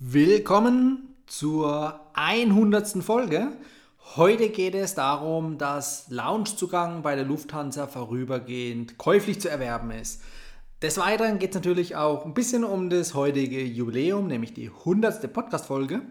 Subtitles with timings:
[0.00, 3.02] Willkommen zur 100.
[3.02, 3.48] Folge.
[4.14, 10.22] Heute geht es darum, dass Loungezugang bei der Lufthansa vorübergehend käuflich zu erwerben ist.
[10.82, 15.32] Des Weiteren geht es natürlich auch ein bisschen um das heutige Jubiläum, nämlich die 100.
[15.32, 16.02] Podcast-Folge.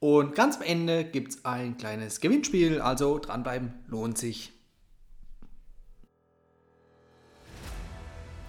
[0.00, 4.55] Und ganz am Ende gibt es ein kleines Gewinnspiel, also dranbleiben lohnt sich.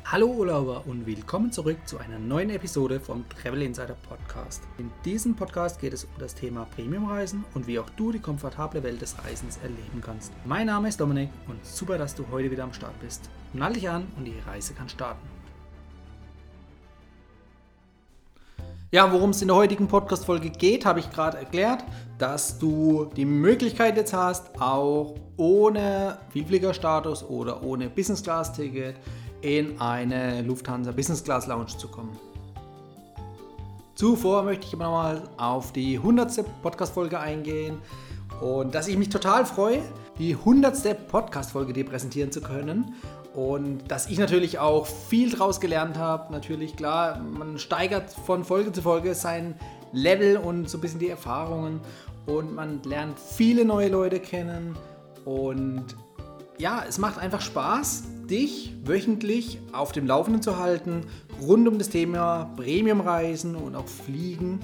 [0.10, 4.64] Hallo Urlauber und willkommen zurück zu einer neuen Episode vom Travel Insider Podcast.
[4.78, 8.82] In diesem Podcast geht es um das Thema Premiumreisen und wie auch du die komfortable
[8.84, 10.32] Welt des Reisens erleben kannst.
[10.46, 13.30] Mein Name ist Dominik und super, dass du heute wieder am Start bist.
[13.52, 15.28] Nall dich an und die Reise kann starten.
[18.90, 21.84] Ja, worum es in der heutigen Podcast-Folge geht, habe ich gerade erklärt,
[22.18, 28.96] dass du die Möglichkeit jetzt hast, auch ohne Vielfliegerstatus oder ohne Business-Class-Ticket
[29.48, 32.20] in eine Lufthansa Business Class Lounge zu kommen.
[33.96, 36.44] Zuvor möchte ich nochmal auf die 100.
[36.62, 37.78] Podcast-Folge eingehen
[38.42, 39.82] und dass ich mich total freue,
[40.20, 41.08] die 100.
[41.08, 42.94] Podcast-Folge dir präsentieren zu können
[43.34, 46.34] und dass ich natürlich auch viel draus gelernt habe.
[46.34, 49.56] Natürlich, klar, man steigert von Folge zu Folge sein
[49.94, 51.80] Level und so ein bisschen die Erfahrungen
[52.26, 54.76] und man lernt viele neue Leute kennen
[55.24, 55.86] und
[56.58, 61.02] ja, es macht einfach Spaß, dich wöchentlich auf dem Laufenden zu halten,
[61.42, 64.60] rund um das Thema Premiumreisen und auch Fliegen.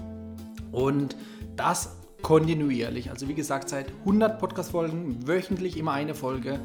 [0.71, 1.15] Und
[1.55, 3.11] das kontinuierlich.
[3.11, 6.59] Also wie gesagt, seit 100 Podcast-Folgen, wöchentlich immer eine Folge.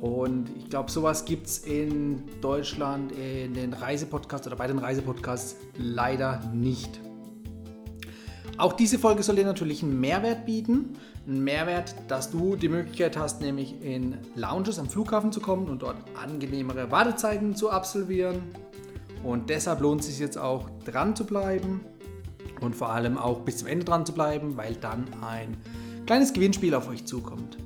[0.00, 5.56] Und ich glaube, sowas gibt es in Deutschland in den Reisepodcasts oder bei den Reisepodcasts
[5.78, 7.00] leider nicht.
[8.58, 10.96] Auch diese Folge soll dir natürlich einen Mehrwert bieten.
[11.26, 15.82] Einen Mehrwert, dass du die Möglichkeit hast, nämlich in Lounges am Flughafen zu kommen und
[15.82, 18.42] dort angenehmere Wartezeiten zu absolvieren.
[19.22, 21.80] Und deshalb lohnt es sich jetzt auch dran zu bleiben
[22.60, 25.56] und vor allem auch bis zum Ende dran zu bleiben, weil dann ein
[26.06, 27.56] kleines Gewinnspiel auf euch zukommt.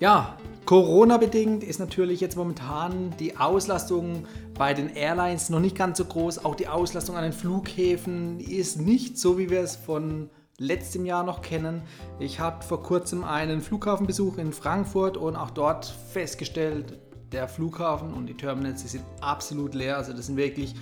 [0.00, 0.36] Ja,
[0.66, 6.42] Corona-bedingt ist natürlich jetzt momentan die Auslastung bei den Airlines noch nicht ganz so groß.
[6.44, 11.22] Auch die Auslastung an den Flughäfen ist nicht so, wie wir es von letztem Jahr
[11.22, 11.82] noch kennen.
[12.18, 16.98] Ich habe vor kurzem einen Flughafenbesuch in Frankfurt und auch dort festgestellt,
[17.30, 19.98] der Flughafen und die Terminals die sind absolut leer.
[19.98, 20.74] Also das sind wirklich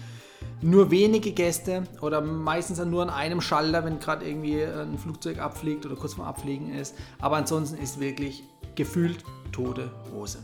[0.61, 5.87] nur wenige Gäste oder meistens nur an einem Schalter, wenn gerade irgendwie ein Flugzeug abfliegt
[5.87, 6.95] oder kurz vor Abfliegen ist.
[7.19, 8.45] Aber ansonsten ist wirklich
[8.75, 10.39] gefühlt tote Hose.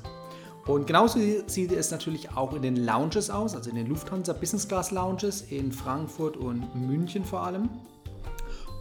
[0.67, 4.69] Und genauso sieht es natürlich auch in den Lounges aus, also in den Lufthansa Business
[4.69, 7.71] Class Lounges in Frankfurt und München vor allem.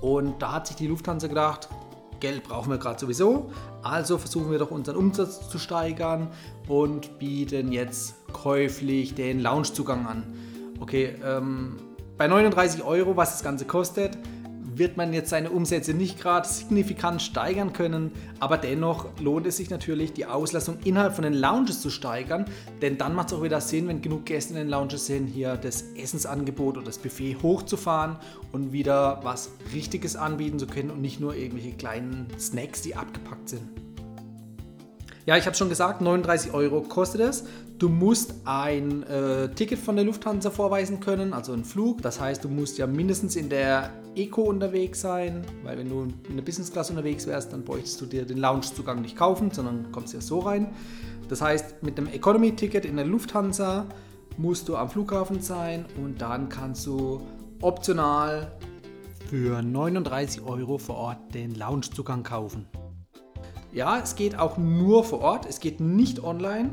[0.01, 1.69] Und da hat sich die Lufthansa gedacht,
[2.19, 3.51] Geld brauchen wir gerade sowieso,
[3.83, 6.27] also versuchen wir doch unseren Umsatz zu steigern
[6.67, 10.23] und bieten jetzt käuflich den Loungezugang an.
[10.79, 11.77] Okay, ähm,
[12.17, 14.17] bei 39 Euro, was das Ganze kostet,
[14.77, 19.69] wird man jetzt seine Umsätze nicht gerade signifikant steigern können, aber dennoch lohnt es sich
[19.69, 22.45] natürlich, die Auslastung innerhalb von den Lounges zu steigern,
[22.81, 25.55] denn dann macht es auch wieder Sinn, wenn genug Gäste in den Lounges sind, hier
[25.57, 28.17] das Essensangebot oder das Buffet hochzufahren
[28.51, 33.49] und wieder was Richtiges anbieten zu können und nicht nur irgendwelche kleinen Snacks, die abgepackt
[33.49, 33.86] sind.
[35.27, 37.43] Ja, ich habe schon gesagt, 39 Euro kostet es.
[37.77, 42.01] Du musst ein äh, Ticket von der Lufthansa vorweisen können, also ein Flug.
[42.01, 46.37] Das heißt, du musst ja mindestens in der Eco unterwegs sein, weil wenn du in
[46.37, 50.13] der Business Class unterwegs wärst, dann bräuchtest du dir den Loungezugang nicht kaufen, sondern kommst
[50.13, 50.69] ja so rein.
[51.27, 53.85] Das heißt, mit dem Economy-Ticket in der Lufthansa
[54.37, 57.21] musst du am Flughafen sein und dann kannst du
[57.59, 58.53] optional
[59.29, 62.65] für 39 Euro vor Ort den Loungezugang kaufen.
[63.71, 66.71] Ja, es geht auch nur vor Ort, es geht nicht online,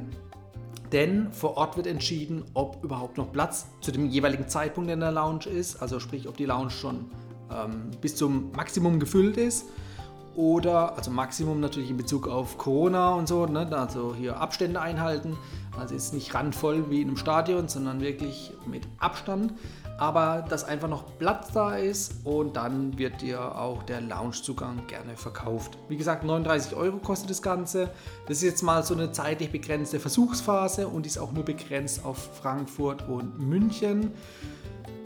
[0.93, 5.13] denn vor Ort wird entschieden, ob überhaupt noch Platz zu dem jeweiligen Zeitpunkt in der
[5.13, 7.11] Lounge ist, also sprich, ob die Lounge schon
[7.51, 9.67] ähm, bis zum Maximum gefüllt ist
[10.37, 15.37] oder, also Maximum natürlich in Bezug auf Corona und so, ne, also hier Abstände einhalten,
[15.79, 19.55] also ist nicht randvoll wie in einem Stadion, sondern wirklich mit Abstand
[20.05, 25.17] aber dass einfach noch Platz da ist und dann wird dir auch der Loungezugang gerne
[25.17, 25.79] verkauft.
[25.89, 27.89] Wie gesagt, 39 Euro kostet das Ganze.
[28.27, 32.37] Das ist jetzt mal so eine zeitlich begrenzte Versuchsphase und ist auch nur begrenzt auf
[32.43, 34.13] Frankfurt und München.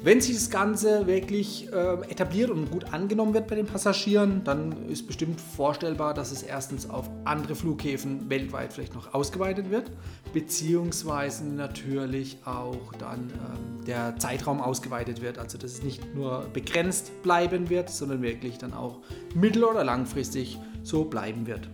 [0.01, 4.89] Wenn sich das Ganze wirklich äh, etabliert und gut angenommen wird bei den Passagieren, dann
[4.89, 9.91] ist bestimmt vorstellbar, dass es erstens auf andere Flughäfen weltweit vielleicht noch ausgeweitet wird,
[10.33, 15.37] beziehungsweise natürlich auch dann ähm, der Zeitraum ausgeweitet wird.
[15.37, 19.01] Also dass es nicht nur begrenzt bleiben wird, sondern wirklich dann auch
[19.35, 21.69] mittel- oder langfristig so bleiben wird.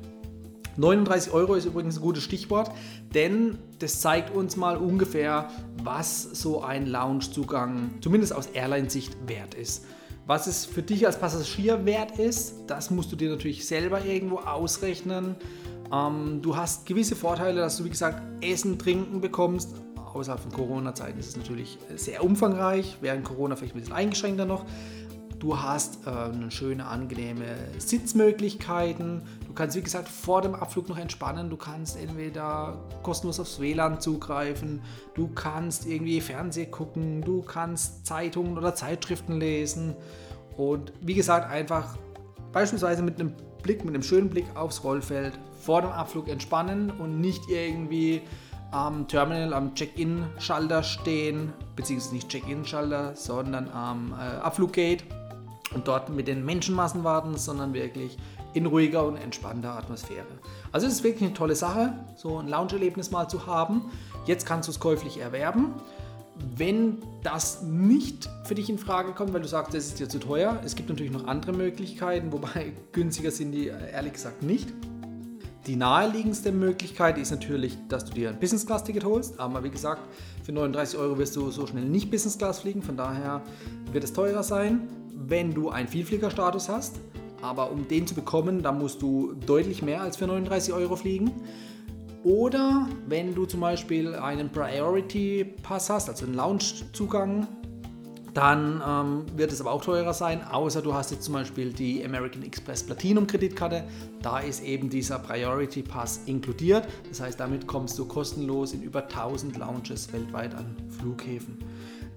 [0.77, 2.71] 39 Euro ist übrigens ein gutes Stichwort,
[3.15, 5.49] denn das zeigt uns mal ungefähr,
[5.83, 9.85] was so ein Loungezugang zumindest aus Airline-Sicht wert ist.
[10.27, 14.39] Was es für dich als Passagier wert ist, das musst du dir natürlich selber irgendwo
[14.39, 15.37] ausrechnen.
[15.93, 19.75] Ähm, du hast gewisse Vorteile, dass du, wie gesagt, Essen, Trinken bekommst.
[20.15, 24.65] Außerhalb von Corona-Zeiten ist es natürlich sehr umfangreich, während Corona vielleicht ein bisschen eingeschränkter noch.
[25.45, 27.45] Du hast äh, schöne, angenehme
[27.77, 29.21] Sitzmöglichkeiten.
[29.47, 31.51] Du kannst, wie gesagt, vor dem Abflug noch entspannen.
[31.51, 34.81] Du kannst entweder kostenlos aufs WLAN zugreifen.
[35.15, 37.21] Du kannst irgendwie Fernsehen gucken.
[37.21, 39.95] Du kannst Zeitungen oder Zeitschriften lesen.
[40.57, 41.99] Und wie gesagt, einfach
[42.51, 47.21] beispielsweise mit einem Blick, mit einem schönen Blick aufs Rollfeld vor dem Abflug entspannen und
[47.21, 48.23] nicht irgendwie
[48.71, 55.05] am Terminal, am Check-in-Schalter stehen, beziehungsweise nicht Check-in-Schalter, sondern am äh, Abfluggate
[55.75, 58.17] und dort mit den Menschenmassen warten, sondern wirklich
[58.55, 60.27] in ruhiger und entspannter Atmosphäre.
[60.73, 63.91] Also es ist wirklich eine tolle Sache, so ein Lounge-Erlebnis mal zu haben.
[64.27, 65.75] Jetzt kannst du es käuflich erwerben.
[66.57, 70.19] Wenn das nicht für dich in Frage kommt, weil du sagst, das ist dir zu
[70.19, 74.73] teuer, es gibt natürlich noch andere Möglichkeiten, wobei günstiger sind die äh, ehrlich gesagt nicht.
[75.67, 79.71] Die naheliegendste Möglichkeit ist natürlich, dass du dir ein Business Class Ticket holst, aber wie
[79.71, 80.03] gesagt,
[80.43, 83.41] für 39 Euro wirst du so schnell nicht Business Class fliegen, von daher
[83.91, 87.01] wird es teurer sein, wenn du einen Vielfliegerstatus hast.
[87.43, 91.31] Aber um den zu bekommen, da musst du deutlich mehr als für 39 Euro fliegen.
[92.23, 97.47] Oder wenn du zum Beispiel einen Priority Pass hast, also einen Lounge-Zugang,
[98.35, 102.05] dann ähm, wird es aber auch teurer sein, außer du hast jetzt zum Beispiel die
[102.05, 103.85] American Express Platinum Kreditkarte.
[104.23, 106.89] Da ist eben dieser Priority Pass inkludiert.
[107.09, 111.59] Das heißt, damit kommst du kostenlos in über 1000 Lounges weltweit an Flughäfen.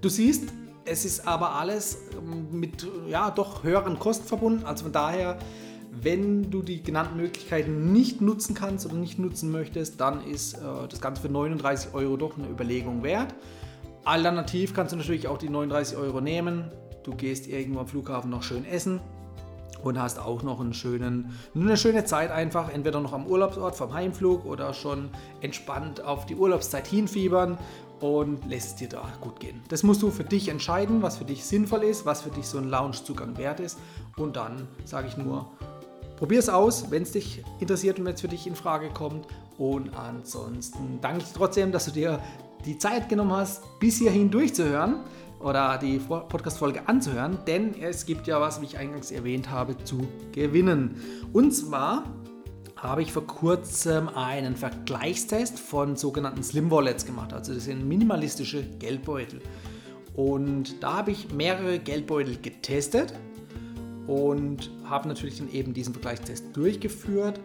[0.00, 0.52] Du siehst,
[0.90, 4.64] es ist aber alles ähm, mit ja, doch höheren Kosten verbunden.
[4.64, 5.38] Also von daher,
[5.90, 10.58] wenn du die genannten Möglichkeiten nicht nutzen kannst oder nicht nutzen möchtest, dann ist äh,
[10.88, 13.34] das Ganze für 39 Euro doch eine Überlegung wert.
[14.04, 16.70] Alternativ kannst du natürlich auch die 39 Euro nehmen.
[17.04, 19.00] Du gehst irgendwo am Flughafen noch schön essen
[19.82, 23.92] und hast auch noch einen schönen, eine schöne Zeit einfach, entweder noch am Urlaubsort vom
[23.92, 27.58] Heimflug oder schon entspannt auf die Urlaubszeit hinfiebern
[28.00, 29.60] und lässt es dir da gut gehen.
[29.68, 32.58] Das musst du für dich entscheiden, was für dich sinnvoll ist, was für dich so
[32.58, 33.78] ein Loungezugang wert ist
[34.16, 35.50] und dann sage ich nur,
[36.16, 39.26] probier es aus, wenn es dich interessiert und wenn es für dich in Frage kommt
[39.56, 42.20] und ansonsten danke ich trotzdem, dass du dir
[42.64, 44.96] die Zeit genommen hast, bis hierhin durchzuhören
[45.40, 50.08] oder die Podcast-Folge anzuhören, denn es gibt ja was, wie ich eingangs erwähnt habe, zu
[50.32, 51.00] gewinnen.
[51.32, 52.04] Und zwar
[52.82, 57.32] habe ich vor kurzem einen Vergleichstest von sogenannten Slim Wallets gemacht.
[57.32, 59.40] Also das sind minimalistische Geldbeutel.
[60.14, 63.12] Und da habe ich mehrere Geldbeutel getestet
[64.06, 67.40] und habe natürlich dann eben diesen Vergleichstest durchgeführt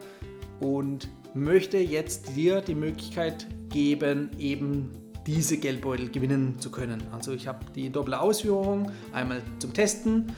[0.59, 4.91] und möchte jetzt dir die Möglichkeit geben, eben
[5.25, 7.01] diese Geldbeutel gewinnen zu können.
[7.11, 10.31] Also ich habe die doppelte Ausführung, einmal zum Testen,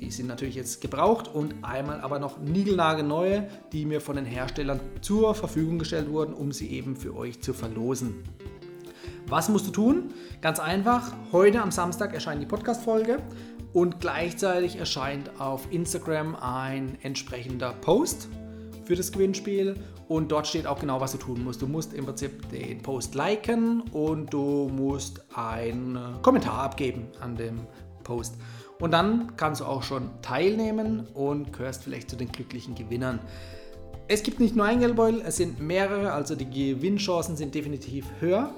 [0.00, 4.80] die sind natürlich jetzt gebraucht und einmal aber noch niegelnagelneue, die mir von den Herstellern
[5.00, 8.22] zur Verfügung gestellt wurden, um sie eben für euch zu verlosen.
[9.26, 10.14] Was musst du tun?
[10.40, 13.18] Ganz einfach, heute am Samstag erscheint die Podcast-Folge
[13.72, 18.28] und gleichzeitig erscheint auf Instagram ein entsprechender Post
[18.84, 19.76] für das Gewinnspiel
[20.08, 21.60] und dort steht auch genau, was du tun musst.
[21.60, 27.66] Du musst im Prinzip den Post liken und du musst einen Kommentar abgeben an dem
[28.06, 28.36] Post.
[28.78, 33.18] Und dann kannst du auch schon teilnehmen und gehörst vielleicht zu den glücklichen Gewinnern.
[34.08, 38.52] Es gibt nicht nur ein Geldbeutel, es sind mehrere, also die Gewinnchancen sind definitiv höher.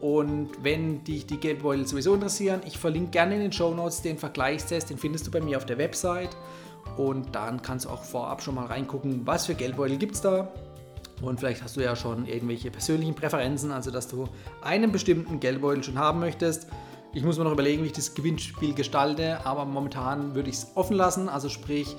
[0.00, 4.18] Und wenn dich die Geldbeutel sowieso interessieren, ich verlinke gerne in den Show Notes den
[4.18, 6.36] Vergleichstest, den findest du bei mir auf der Website.
[6.96, 10.52] Und dann kannst du auch vorab schon mal reingucken, was für Geldbeutel gibt es da.
[11.22, 14.28] Und vielleicht hast du ja schon irgendwelche persönlichen Präferenzen, also dass du
[14.62, 16.68] einen bestimmten Geldbeutel schon haben möchtest.
[17.16, 20.66] Ich muss mir noch überlegen, wie ich das Gewinnspiel gestalte, aber momentan würde ich es
[20.74, 21.30] offen lassen.
[21.30, 21.96] Also sprich,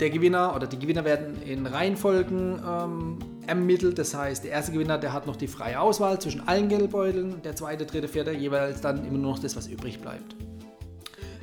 [0.00, 3.98] der Gewinner oder die Gewinner werden in Reihenfolgen ähm, ermittelt.
[3.98, 7.42] Das heißt, der erste Gewinner, der hat noch die freie Auswahl zwischen allen Geldbeuteln.
[7.42, 10.34] Der zweite, dritte, vierte jeweils dann immer nur noch das, was übrig bleibt.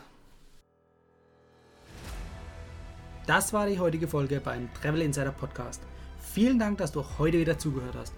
[3.25, 5.81] Das war die heutige Folge beim Travel Insider Podcast.
[6.17, 8.13] Vielen Dank, dass du heute wieder zugehört hast.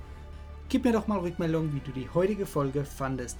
[0.67, 3.39] Gib mir doch mal Rückmeldung, wie du die heutige Folge fandest.